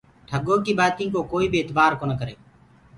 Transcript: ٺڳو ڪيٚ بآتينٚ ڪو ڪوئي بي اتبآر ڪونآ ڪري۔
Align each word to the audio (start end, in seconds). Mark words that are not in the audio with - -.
ٺڳو 0.29 0.55
ڪيٚ 0.65 0.77
بآتينٚ 0.79 1.11
ڪو 1.13 1.19
ڪوئي 1.31 1.47
بي 1.51 1.57
اتبآر 1.61 1.91
ڪونآ 1.99 2.15
ڪري۔ 2.21 2.35